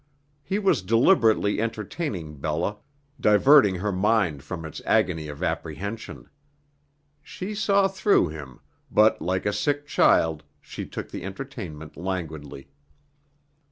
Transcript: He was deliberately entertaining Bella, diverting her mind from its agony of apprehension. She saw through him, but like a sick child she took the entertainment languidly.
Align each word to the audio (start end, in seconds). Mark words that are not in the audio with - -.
He 0.41 0.57
was 0.57 0.81
deliberately 0.81 1.61
entertaining 1.61 2.37
Bella, 2.37 2.79
diverting 3.19 3.75
her 3.75 3.91
mind 3.91 4.41
from 4.41 4.65
its 4.65 4.81
agony 4.83 5.27
of 5.27 5.43
apprehension. 5.43 6.27
She 7.21 7.53
saw 7.53 7.87
through 7.87 8.29
him, 8.29 8.61
but 8.89 9.21
like 9.21 9.45
a 9.45 9.53
sick 9.53 9.85
child 9.85 10.43
she 10.59 10.87
took 10.87 11.11
the 11.11 11.23
entertainment 11.23 11.95
languidly. 11.95 12.71